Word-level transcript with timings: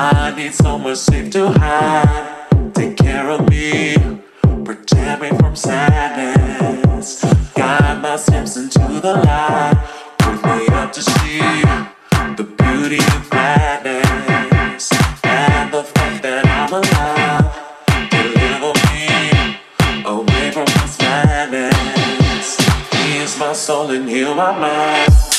I 0.00 0.32
need 0.36 0.54
someone 0.54 0.94
safe 0.94 1.28
to 1.32 1.48
hide. 1.50 2.46
Take 2.72 2.96
care 2.98 3.30
of 3.30 3.48
me, 3.50 3.96
protect 4.64 5.20
me 5.20 5.30
from 5.30 5.56
sadness. 5.56 7.24
Guide 7.56 8.00
my 8.00 8.14
steps 8.14 8.56
into 8.56 8.78
the 8.78 9.14
light. 9.26 9.74
Wake 10.24 10.44
me 10.44 10.66
up 10.76 10.92
to 10.92 11.02
see 11.02 11.40
the 12.38 12.46
beauty 12.58 12.98
of 12.98 13.32
madness 13.32 14.92
and 15.24 15.72
the 15.74 15.82
fact 15.82 16.22
that 16.22 16.46
I'm 16.46 16.72
alive. 16.78 17.46
Deliver 18.08 18.72
me 18.92 19.02
away 20.04 20.52
from 20.52 20.66
this 20.78 20.96
madness. 21.00 22.56
Ease 22.94 23.36
my 23.36 23.52
soul 23.52 23.90
and 23.90 24.08
heal 24.08 24.32
my 24.36 24.56
mind. 24.56 25.37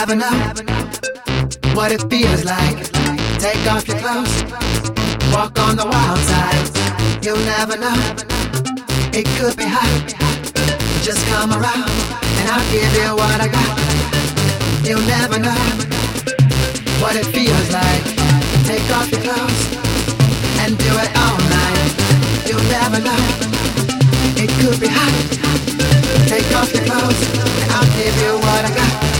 have 0.00 0.08
enough. 0.08 0.56
What 1.76 1.92
it 1.92 2.00
feels 2.08 2.42
like. 2.42 2.80
Take 3.36 3.60
off 3.70 3.86
your 3.86 3.98
clothes. 4.00 4.32
Walk 5.30 5.58
on 5.58 5.76
the 5.76 5.84
wild 5.84 6.20
side. 6.30 6.68
You'll 7.22 7.44
never 7.44 7.76
know. 7.76 8.00
It 9.12 9.26
could 9.36 9.56
be 9.60 9.68
hot. 9.68 10.08
Just 11.04 11.20
come 11.28 11.52
around 11.52 11.92
and 12.40 12.46
I'll 12.48 12.68
give 12.72 12.92
you 12.96 13.08
what 13.12 13.44
I 13.44 13.48
got. 13.52 13.76
You'll 14.88 15.04
never 15.04 15.38
know 15.38 15.64
what 17.02 17.14
it 17.20 17.28
feels 17.36 17.68
like. 17.68 18.04
Take 18.64 18.88
off 18.96 19.12
your 19.12 19.20
clothes 19.20 19.62
and 20.64 20.78
do 20.80 20.92
it 21.04 21.12
all 21.24 21.40
night. 21.60 21.92
You'll 22.48 22.68
never 22.72 23.00
know. 23.04 23.22
It 24.40 24.48
could 24.64 24.80
be 24.80 24.88
hot. 24.88 25.14
Take 26.24 26.48
off 26.56 26.72
your 26.72 26.84
clothes 26.88 27.20
and 27.60 27.70
I'll 27.76 27.90
give 28.00 28.16
you 28.16 28.32
what 28.48 28.64
I 28.64 28.72
got. 28.74 29.19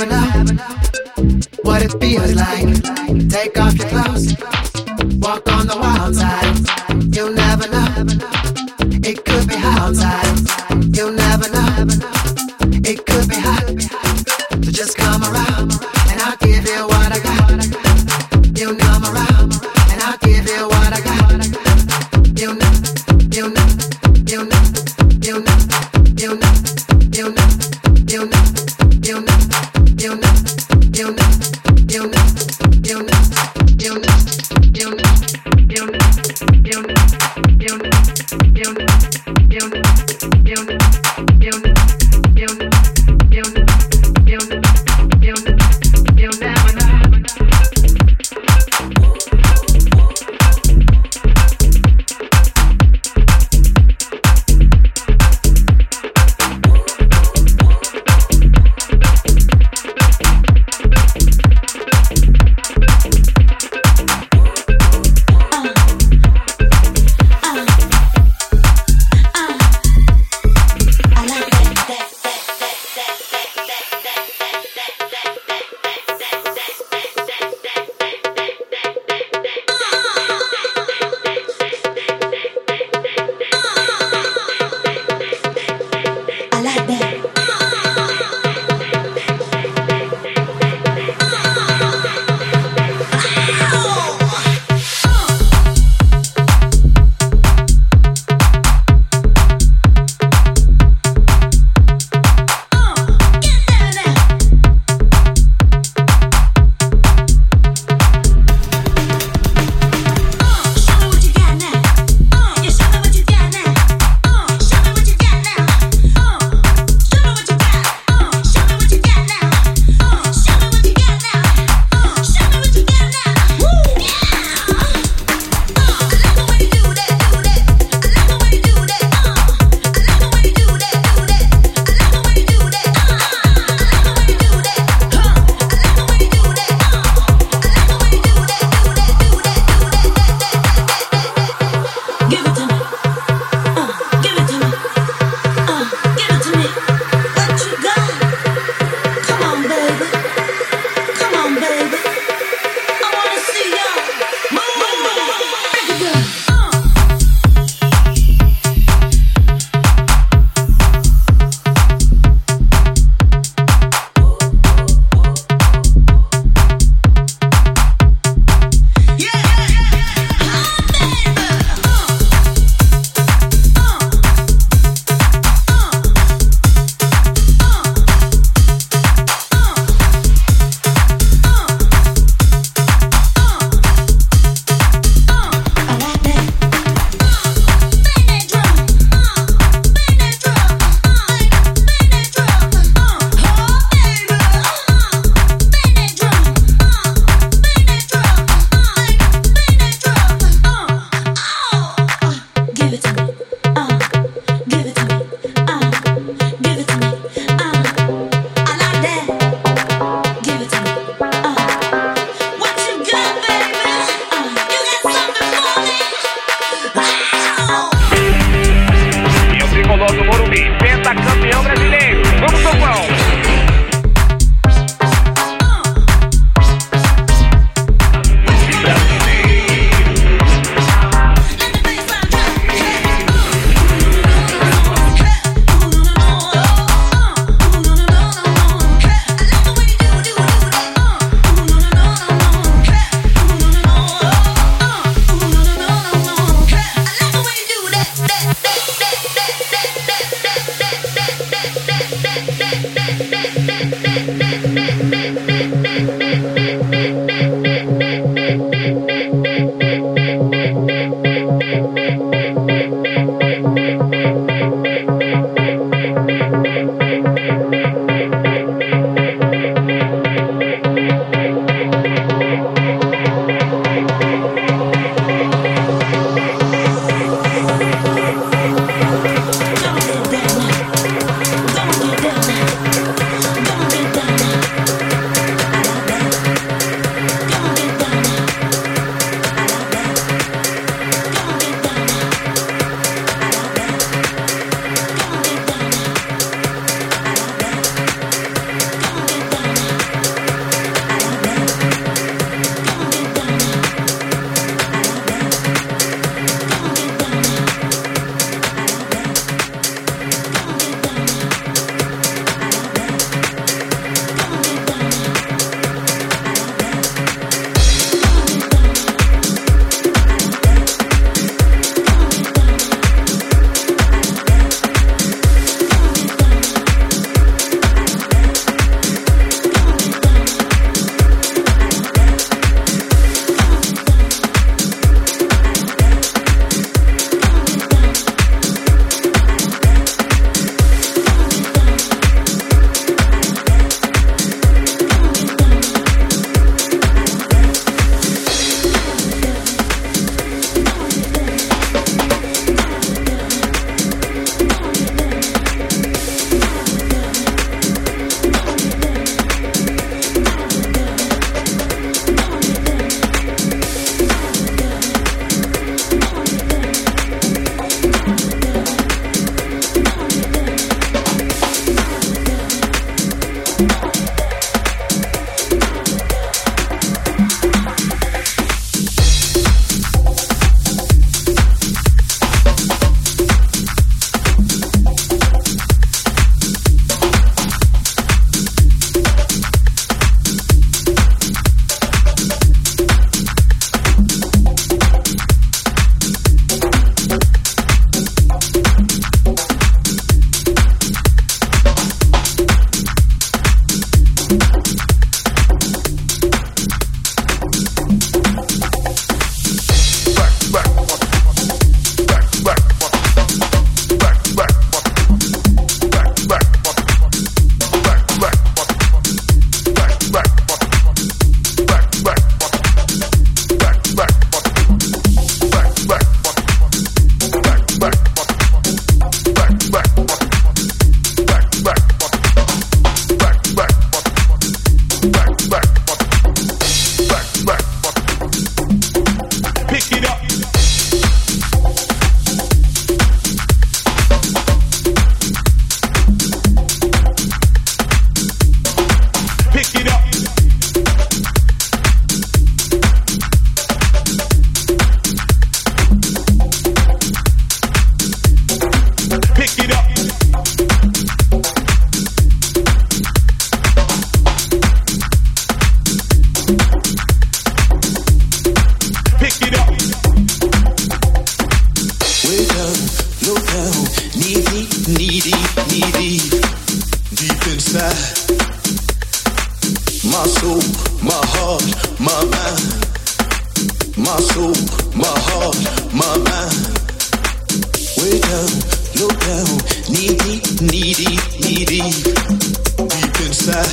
What 0.00 1.82
it 1.82 1.92
feels 2.00 2.34
like. 2.34 3.28
Take 3.28 3.60
off 3.60 3.74
your 3.76 3.88
clothes. 3.88 4.34
Walk 5.18 5.46
on 5.52 5.66
the 5.66 5.76
wild 5.78 6.16
side. 6.16 6.79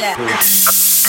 Yeah. 0.00 0.87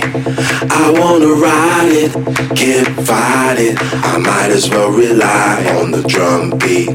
I 0.00 0.94
wanna 0.98 1.32
ride 1.34 1.92
it, 1.92 2.12
can't 2.56 2.88
fight 3.06 3.58
it. 3.58 3.76
I 3.80 4.18
might 4.18 4.50
as 4.50 4.70
well 4.70 4.90
rely 4.90 5.64
on 5.80 5.90
the 5.90 6.02
drum 6.02 6.50
beat. 6.50 6.88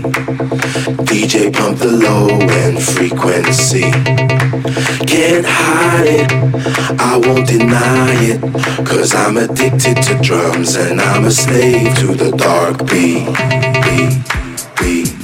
DJ 1.06 1.54
pump 1.54 1.80
the 1.80 1.92
low 1.92 2.28
end 2.30 2.82
frequency. 2.82 3.92
Can't 5.06 5.46
hide 5.46 6.08
it, 6.08 6.32
I 7.00 7.18
won't 7.18 7.48
deny 7.48 8.14
it. 8.32 8.42
Cause 8.86 9.14
I'm 9.14 9.38
addicted 9.38 10.02
to 10.04 10.20
drums 10.22 10.76
and 10.76 11.02
I'm 11.02 11.26
a 11.26 11.32
slave 11.32 11.96
to 11.98 12.08
the 12.14 12.32
dark 12.32 12.88
beat. 12.90 13.26
beat, 13.86 14.14
beat. 14.80 15.17